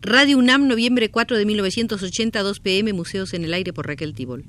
[0.00, 4.44] Radio UNAM, noviembre 4 de 1980, 2 pm, Museos en el Aire por Raquel Tibol.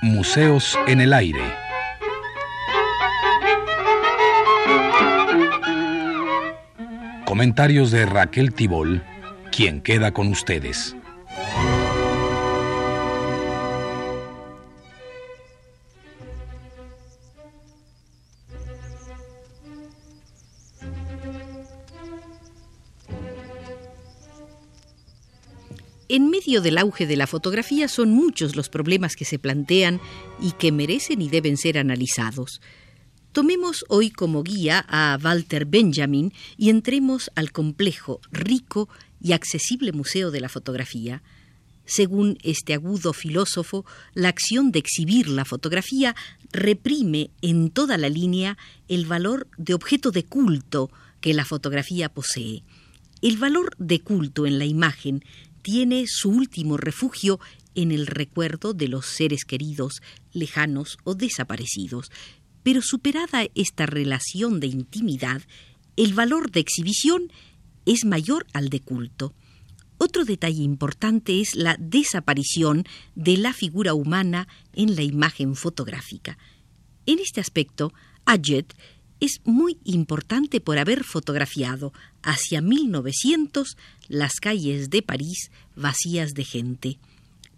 [0.00, 1.54] Museos en el Aire.
[7.26, 9.02] Comentarios de Raquel Tibol,
[9.58, 10.94] quien queda con ustedes.
[26.08, 30.00] En medio del auge de la fotografía son muchos los problemas que se plantean
[30.40, 32.60] y que merecen y deben ser analizados.
[33.38, 38.88] Tomemos hoy como guía a Walter Benjamin y entremos al complejo, rico
[39.20, 41.22] y accesible Museo de la Fotografía.
[41.84, 46.16] Según este agudo filósofo, la acción de exhibir la fotografía
[46.50, 48.58] reprime en toda la línea
[48.88, 52.64] el valor de objeto de culto que la fotografía posee.
[53.22, 55.24] El valor de culto en la imagen
[55.62, 57.38] tiene su último refugio
[57.76, 60.02] en el recuerdo de los seres queridos,
[60.32, 62.10] lejanos o desaparecidos.
[62.68, 65.40] Pero superada esta relación de intimidad,
[65.96, 67.32] el valor de exhibición
[67.86, 69.32] es mayor al de culto.
[69.96, 76.36] Otro detalle importante es la desaparición de la figura humana en la imagen fotográfica.
[77.06, 77.94] En este aspecto,
[78.26, 78.74] Adjet
[79.18, 86.98] es muy importante por haber fotografiado hacia 1900 las calles de París vacías de gente.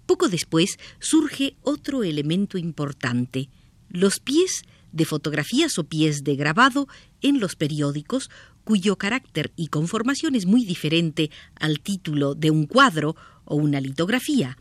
[0.07, 3.49] Poco después surge otro elemento importante,
[3.89, 6.89] los pies de fotografías o pies de grabado
[7.21, 8.31] en los periódicos
[8.65, 14.57] cuyo carácter y conformación es muy diferente al título de un cuadro o una litografía.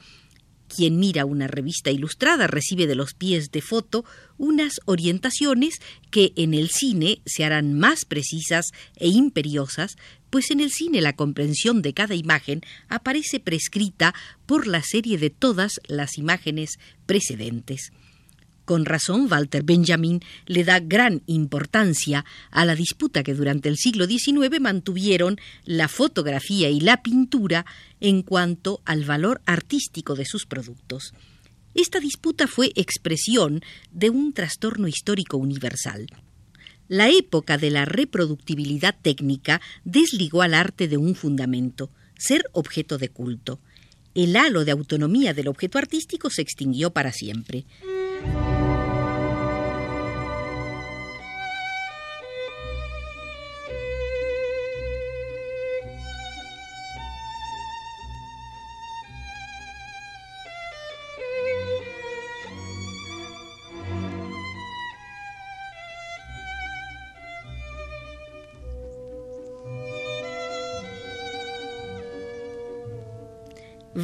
[0.68, 4.06] Quien mira una revista ilustrada recibe de los pies de foto
[4.38, 5.80] unas orientaciones
[6.12, 9.96] que en el cine se harán más precisas e imperiosas,
[10.30, 14.14] pues en el cine la comprensión de cada imagen aparece prescrita
[14.46, 16.78] por la serie de todas las imágenes
[17.08, 17.92] precedentes.
[18.70, 24.06] Con razón, Walter Benjamin le da gran importancia a la disputa que durante el siglo
[24.06, 27.66] XIX mantuvieron la fotografía y la pintura
[28.00, 31.16] en cuanto al valor artístico de sus productos.
[31.74, 36.06] Esta disputa fue expresión de un trastorno histórico universal.
[36.88, 43.10] La época de la reproductibilidad técnica desligó al arte de un fundamento, ser objeto de
[43.10, 43.60] culto.
[44.14, 47.66] El halo de autonomía del objeto artístico se extinguió para siempre.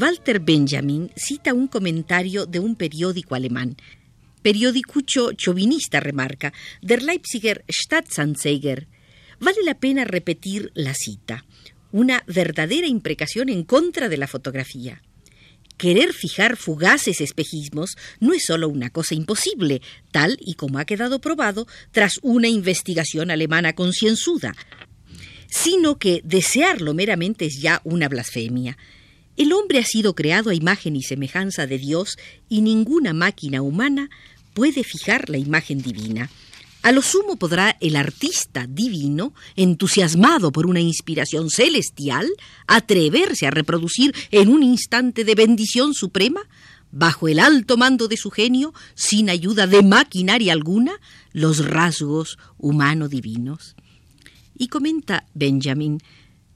[0.01, 3.77] Walter Benjamin cita un comentario de un periódico alemán.
[4.45, 8.87] Periódicucho chauvinista remarca, Der Leipziger Staatsanzeiger.
[9.39, 11.45] Vale la pena repetir la cita.
[11.91, 15.01] Una verdadera imprecación en contra de la fotografía.
[15.77, 21.19] Querer fijar fugaces espejismos no es solo una cosa imposible, tal y como ha quedado
[21.21, 24.55] probado tras una investigación alemana concienzuda,
[25.47, 28.77] sino que desearlo meramente es ya una blasfemia.
[29.37, 32.15] El hombre ha sido creado a imagen y semejanza de Dios
[32.47, 34.09] y ninguna máquina humana
[34.55, 36.31] puede fijar la imagen divina.
[36.81, 42.27] A lo sumo podrá el artista divino, entusiasmado por una inspiración celestial,
[42.65, 46.41] atreverse a reproducir en un instante de bendición suprema,
[46.91, 50.93] bajo el alto mando de su genio, sin ayuda de maquinaria alguna,
[51.33, 53.75] los rasgos humano-divinos.
[54.57, 55.99] Y comenta Benjamin,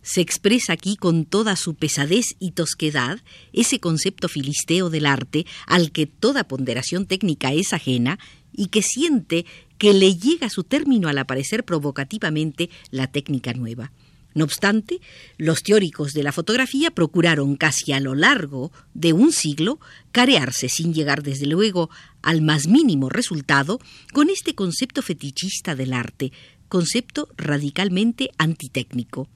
[0.02, 3.20] se expresa aquí con toda su pesadez y tosquedad
[3.54, 8.20] ese concepto filisteo del arte al que toda ponderación técnica es ajena
[8.54, 9.46] y que siente
[9.78, 13.92] que le llega su término al aparecer provocativamente la técnica nueva.
[14.36, 15.02] No obstante,
[15.38, 19.80] los teóricos de la fotografía procuraron casi a lo largo de un siglo
[20.12, 21.90] carearse sin llegar desde luego
[22.22, 23.80] al más mínimo resultado
[24.14, 26.32] con este concepto fetichista del arte,
[26.68, 29.28] concepto radicalmente antitécnico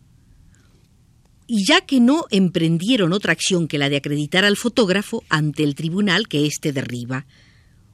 [1.48, 5.76] y ya que no emprendieron otra acción que la de acreditar al fotógrafo ante el
[5.76, 7.26] tribunal que éste derriba.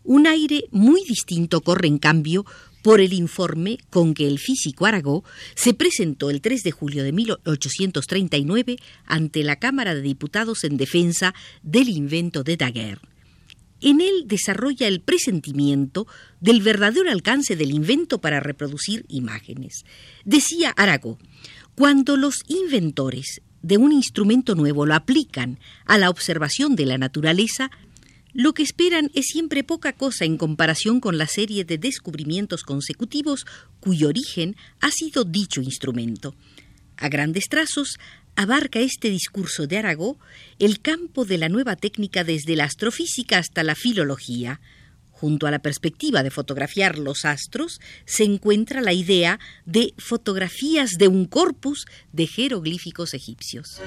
[0.04, 2.46] Un aire muy distinto corre, en cambio,
[2.82, 5.24] por el informe con que el físico Aragó
[5.56, 11.34] se presentó el 3 de julio de 1839 ante la Cámara de Diputados en defensa
[11.62, 13.02] del invento de Daguerre.
[13.82, 16.06] En él desarrolla el presentimiento
[16.42, 19.86] del verdadero alcance del invento para reproducir imágenes.
[20.26, 21.18] Decía Arago,
[21.80, 27.72] cuando los inventores de un instrumento nuevo lo aplican a la observación de la naturaleza,
[28.34, 33.46] lo que esperan es siempre poca cosa en comparación con la serie de descubrimientos consecutivos
[33.80, 36.36] cuyo origen ha sido dicho instrumento.
[36.98, 37.98] A grandes trazos,
[38.36, 40.20] abarca este discurso de Aragó
[40.60, 44.60] el campo de la nueva técnica desde la astrofísica hasta la filología.
[45.20, 51.10] Junto a la perspectiva de fotografiar los astros se encuentra la idea de fotografías de
[51.10, 53.82] un corpus de jeroglíficos egipcios.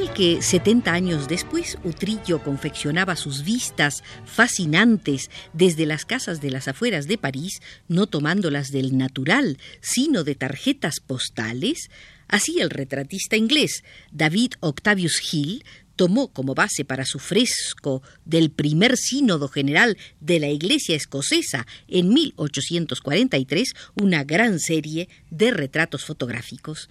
[0.00, 6.68] Igual que 70 años después, Utrillo confeccionaba sus vistas fascinantes desde las casas de las
[6.68, 11.90] afueras de París, no tomándolas del natural, sino de tarjetas postales,
[12.28, 15.64] así el retratista inglés David Octavius Hill
[15.96, 22.08] tomó como base para su fresco del primer sínodo general de la Iglesia escocesa en
[22.08, 26.88] 1843 una gran serie de retratos fotográficos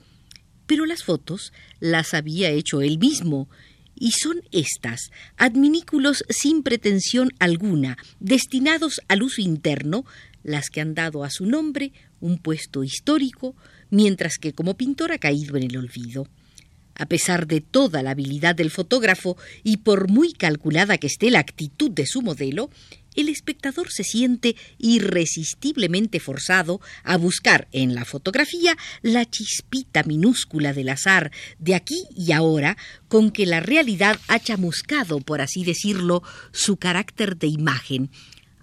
[0.69, 3.49] pero las fotos las había hecho él mismo,
[3.95, 10.05] y son estas, adminículos sin pretensión alguna, destinados al uso interno,
[10.43, 13.55] las que han dado a su nombre un puesto histórico,
[13.89, 16.27] mientras que como pintor ha caído en el olvido.
[16.93, 21.39] A pesar de toda la habilidad del fotógrafo y por muy calculada que esté la
[21.39, 22.69] actitud de su modelo,
[23.15, 30.89] el espectador se siente irresistiblemente forzado a buscar en la fotografía la chispita minúscula del
[30.89, 32.77] azar de aquí y ahora
[33.07, 38.11] con que la realidad ha chamuscado, por así decirlo, su carácter de imagen,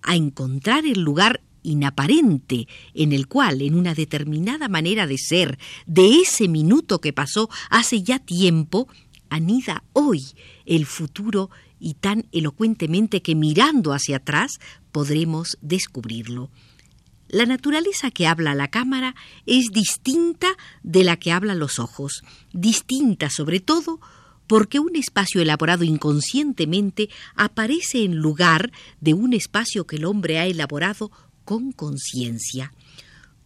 [0.02, 6.20] a encontrar el lugar inaparente en el cual, en una determinada manera de ser, de
[6.20, 8.88] ese minuto que pasó hace ya tiempo,
[9.28, 10.24] anida hoy
[10.64, 14.58] el futuro y tan elocuentemente que mirando hacia atrás
[14.92, 16.50] podremos descubrirlo.
[17.28, 20.48] La naturaleza que habla la cámara es distinta
[20.82, 24.00] de la que hablan los ojos, distinta sobre todo
[24.46, 28.70] porque un espacio elaborado inconscientemente aparece en lugar
[29.00, 31.10] de un espacio que el hombre ha elaborado
[31.44, 32.72] con conciencia.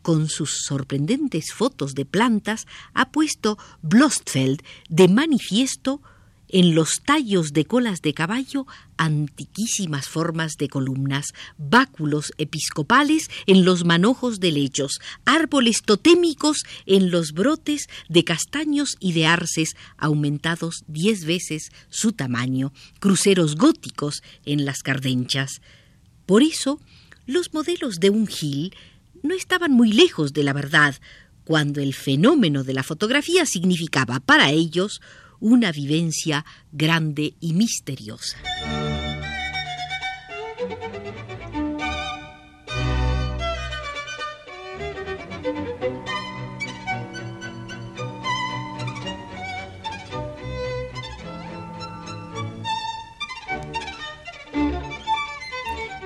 [0.03, 6.03] Con sus sorprendentes fotos de plantas ha puesto Blostfeld de manifiesto
[6.53, 8.67] en los tallos de colas de caballo
[8.97, 17.33] antiquísimas formas de columnas, báculos episcopales en los manojos de lechos, árboles totémicos en los
[17.33, 24.83] brotes de castaños y de arces aumentados diez veces su tamaño, cruceros góticos en las
[24.83, 25.63] cardenchas.
[26.27, 26.81] Por eso,
[27.27, 28.75] los modelos de un Gil
[29.23, 30.97] no estaban muy lejos de la verdad,
[31.45, 35.01] cuando el fenómeno de la fotografía significaba para ellos
[35.41, 38.37] una vivencia grande y misteriosa.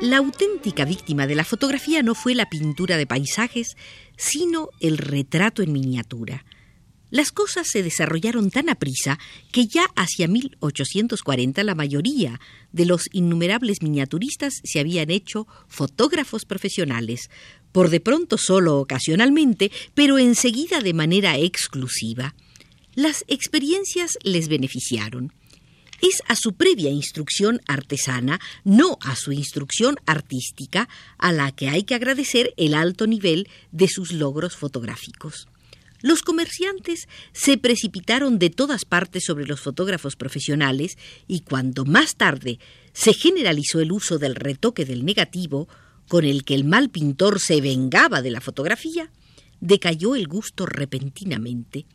[0.04, 3.74] La auténtica víctima de la fotografía no fue la pintura de paisajes,
[4.18, 6.44] sino el retrato en miniatura.
[7.14, 9.20] Las cosas se desarrollaron tan aprisa
[9.52, 12.40] que ya hacia 1840 la mayoría
[12.72, 17.30] de los innumerables miniaturistas se habían hecho fotógrafos profesionales,
[17.70, 22.34] por de pronto solo ocasionalmente, pero enseguida de manera exclusiva.
[22.96, 25.32] Las experiencias les beneficiaron.
[26.02, 31.84] Es a su previa instrucción artesana, no a su instrucción artística, a la que hay
[31.84, 35.46] que agradecer el alto nivel de sus logros fotográficos.
[36.04, 42.58] Los comerciantes se precipitaron de todas partes sobre los fotógrafos profesionales y cuando más tarde
[42.92, 45.66] se generalizó el uso del retoque del negativo,
[46.06, 49.10] con el que el mal pintor se vengaba de la fotografía,
[49.60, 51.86] decayó el gusto repentinamente.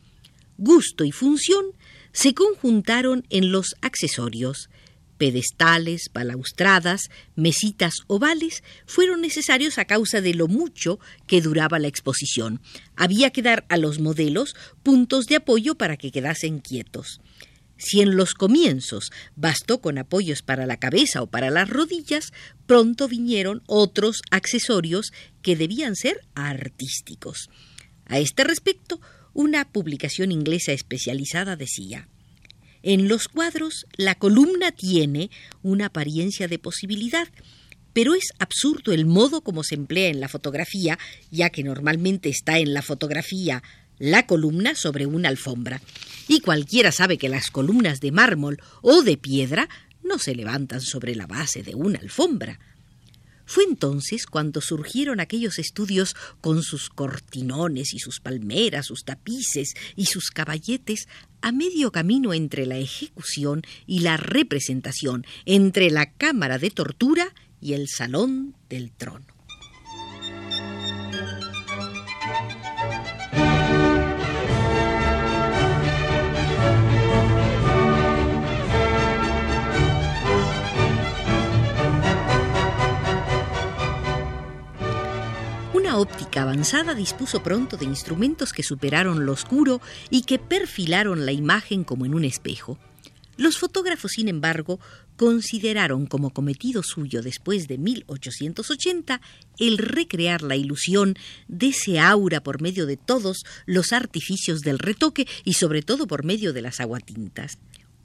[0.58, 1.66] Gusto y función
[2.10, 4.70] se conjuntaron en los accesorios,
[5.20, 12.62] pedestales, balaustradas, mesitas ovales fueron necesarios a causa de lo mucho que duraba la exposición.
[12.96, 17.20] Había que dar a los modelos puntos de apoyo para que quedasen quietos.
[17.76, 22.32] Si en los comienzos bastó con apoyos para la cabeza o para las rodillas,
[22.64, 25.12] pronto vinieron otros accesorios
[25.42, 27.50] que debían ser artísticos.
[28.06, 32.08] A este respecto, Una publicación inglesa especializada decía
[32.82, 35.30] En los cuadros la columna tiene
[35.62, 37.28] una apariencia de posibilidad,
[37.92, 40.98] pero es absurdo el modo como se emplea en la fotografía,
[41.30, 43.62] ya que normalmente está en la fotografía
[43.98, 45.82] la columna sobre una alfombra.
[46.26, 49.68] Y cualquiera sabe que las columnas de mármol o de piedra
[50.02, 52.58] no se levantan sobre la base de una alfombra.
[53.50, 60.06] Fue entonces cuando surgieron aquellos estudios con sus cortinones y sus palmeras, sus tapices y
[60.06, 61.08] sus caballetes
[61.42, 67.72] a medio camino entre la ejecución y la representación, entre la cámara de tortura y
[67.72, 69.29] el salón del trono.
[86.00, 89.80] Óptica avanzada dispuso pronto de instrumentos que superaron lo oscuro
[90.10, 92.78] y que perfilaron la imagen como en un espejo.
[93.36, 94.80] Los fotógrafos, sin embargo,
[95.16, 99.20] consideraron como cometido suyo después de 1880
[99.58, 101.14] el recrear la ilusión
[101.48, 106.24] de ese aura por medio de todos los artificios del retoque y sobre todo por
[106.24, 107.58] medio de las aguatintas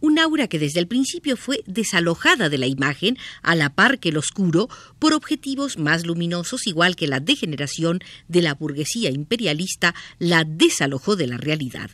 [0.05, 4.09] un aura que desde el principio fue desalojada de la imagen, a la par que
[4.09, 4.69] el oscuro,
[4.99, 11.27] por objetivos más luminosos, igual que la degeneración de la burguesía imperialista la desalojó de
[11.27, 11.89] la realidad.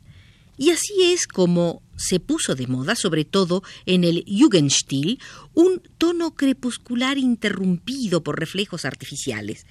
[0.58, 5.20] Y así es como se puso de moda, sobre todo en el Jugendstil,
[5.54, 9.66] un tono crepuscular interrumpido por reflejos artificiales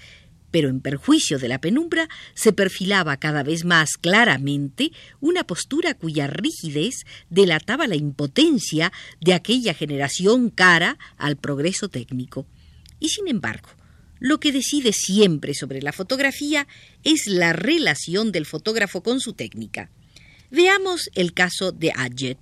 [0.51, 6.27] pero en perjuicio de la penumbra se perfilaba cada vez más claramente una postura cuya
[6.27, 12.47] rigidez delataba la impotencia de aquella generación cara al progreso técnico.
[12.99, 13.71] Y sin embargo,
[14.19, 16.67] lo que decide siempre sobre la fotografía
[17.05, 19.91] es la relación del fotógrafo con su técnica.
[20.51, 22.39] Veamos el caso de Adjet,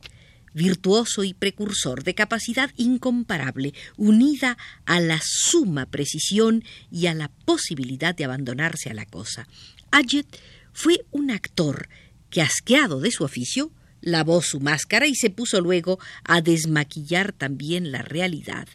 [0.54, 8.14] virtuoso y precursor de capacidad incomparable, unida a la suma precisión y a la posibilidad
[8.14, 9.46] de abandonarse a la cosa.
[9.90, 10.26] Adjet
[10.72, 11.88] fue un actor
[12.30, 17.90] que, asqueado de su oficio, lavó su máscara y se puso luego a desmaquillar también
[17.90, 18.68] la realidad.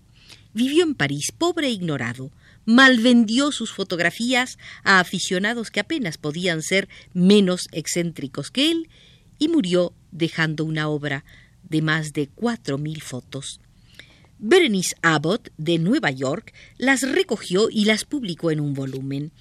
[0.53, 2.31] Vivió en París, pobre e ignorado,
[2.65, 8.89] malvendió sus fotografías a aficionados que apenas podían ser menos excéntricos que él
[9.39, 11.25] y murió dejando una obra
[11.69, 13.59] de más de cuatro mil fotos.
[14.39, 19.31] Berenice Abbott, de Nueva York, las recogió y las publicó en un volumen.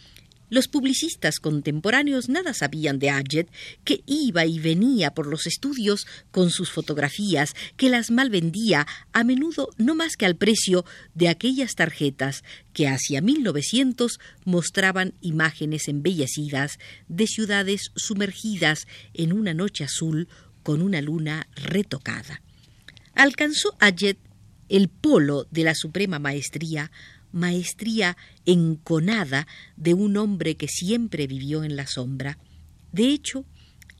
[0.53, 3.49] Los publicistas contemporáneos nada sabían de Adjet,
[3.85, 9.71] que iba y venía por los estudios con sus fotografías, que las malvendía a menudo
[9.79, 17.27] no más que al precio de aquellas tarjetas que hacia 1900 mostraban imágenes embellecidas de
[17.27, 20.29] ciudades sumergidas en una noche azul
[20.63, 22.43] con una luna retocada.
[23.15, 24.19] Alcanzó Ayet
[24.69, 26.91] el polo de la suprema maestría,
[27.31, 28.17] maestría
[28.47, 32.39] enconada de un hombre que siempre vivió en la sombra.
[32.91, 33.45] De hecho,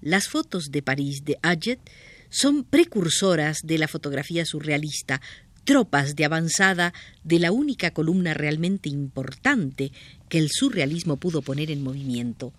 [0.01, 1.81] las fotos de París de Ayet
[2.31, 5.21] son precursoras de la fotografía surrealista,
[5.65, 6.93] tropas de avanzada
[7.23, 9.93] de la única columna realmente importante
[10.29, 12.53] que el surrealismo pudo poner en movimiento.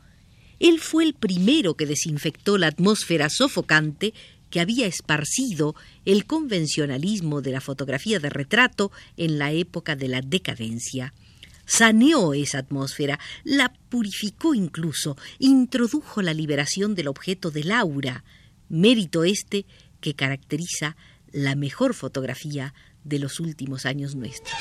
[0.60, 4.13] Él fue el primero que desinfectó la atmósfera sofocante
[4.50, 10.22] que había esparcido el convencionalismo de la fotografía de retrato en la época de la
[10.22, 11.13] decadencia.
[11.65, 18.24] Saneó esa atmósfera, la purificó incluso, introdujo la liberación del objeto del aura,
[18.69, 19.65] mérito este
[20.01, 20.98] que caracteriza
[21.31, 24.53] la mejor fotografía de los últimos años nuestros.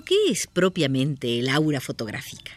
[0.00, 2.52] ¿Qué es propiamente el aura fotográfica?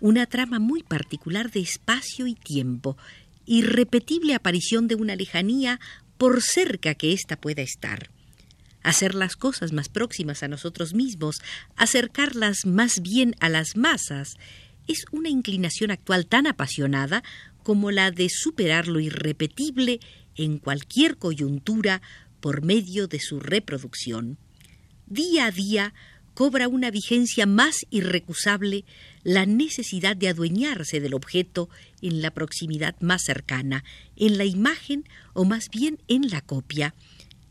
[0.00, 2.98] Una trama muy particular de espacio y tiempo,
[3.46, 5.80] irrepetible aparición de una lejanía
[6.18, 8.10] por cerca que ésta pueda estar.
[8.82, 11.40] Hacer las cosas más próximas a nosotros mismos,
[11.76, 14.36] acercarlas más bien a las masas,
[14.86, 17.22] es una inclinación actual tan apasionada
[17.62, 20.00] como la de superar lo irrepetible
[20.36, 22.02] en cualquier coyuntura
[22.40, 24.38] por medio de su reproducción.
[25.06, 25.94] Día a día
[26.40, 28.86] cobra una vigencia más irrecusable
[29.24, 31.68] la necesidad de adueñarse del objeto
[32.00, 33.84] en la proximidad más cercana,
[34.16, 35.04] en la imagen
[35.34, 36.94] o más bien en la copia,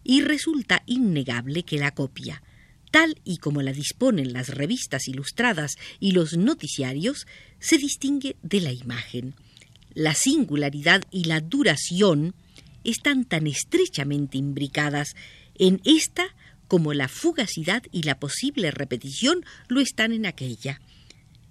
[0.04, 2.42] y resulta innegable que la copia,
[2.90, 7.28] tal y como la disponen las revistas ilustradas y los noticiarios,
[7.60, 9.36] se distingue de la imagen.
[9.94, 12.34] La singularidad y la duración
[12.84, 15.10] están tan estrechamente imbricadas
[15.60, 16.34] en esta
[16.70, 20.80] como la fugacidad y la posible repetición lo están en aquella.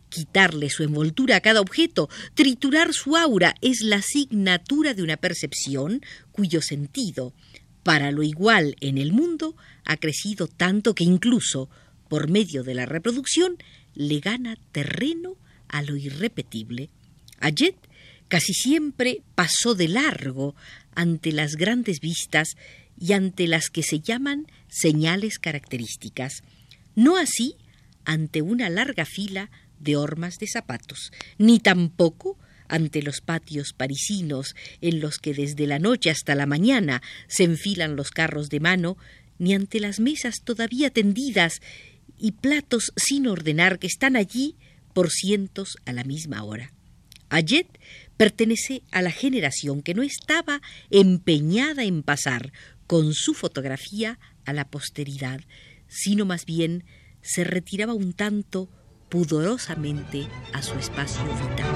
[0.09, 6.01] Quitarle su envoltura a cada objeto, triturar su aura, es la asignatura de una percepción
[6.33, 7.35] cuyo sentido,
[7.83, 11.69] para lo igual en el mundo, ha crecido tanto que incluso,
[12.09, 13.59] por medio de la reproducción,
[13.95, 15.37] le gana terreno
[15.69, 16.91] a lo irrepetible.
[17.41, 17.77] Ayet
[18.29, 20.55] casi siempre pasó de largo
[20.95, 22.57] ante las grandes vistas
[23.01, 26.43] y ante las que se llaman señales características,
[26.95, 27.57] no así
[28.05, 32.39] ante una larga fila de hormas de zapatos, ni tampoco
[32.69, 37.97] ante los patios parisinos en los que desde la noche hasta la mañana se enfilan
[37.97, 38.97] los carros de mano,
[39.39, 41.61] ni ante las mesas todavía tendidas
[42.19, 44.57] y platos sin ordenar que están allí
[44.93, 46.73] por cientos a la misma hora.
[47.31, 47.69] Ayet
[48.17, 52.53] pertenece a la generación que no estaba empeñada en pasar
[52.89, 55.43] con su fotografía a la posteridad,
[55.87, 56.85] sino más bien
[57.23, 58.69] se retiraba un tanto
[59.11, 61.67] pudorosamente a su espacio vital.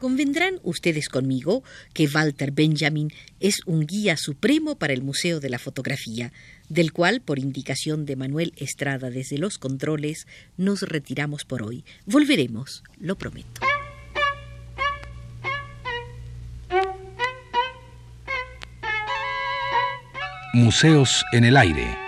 [0.00, 5.58] Convendrán ustedes conmigo que Walter Benjamin es un guía supremo para el Museo de la
[5.58, 6.32] Fotografía,
[6.68, 10.26] del cual, por indicación de Manuel Estrada desde los controles,
[10.56, 11.84] nos retiramos por hoy.
[12.06, 13.60] Volveremos, lo prometo.
[20.54, 22.07] Museos en el aire.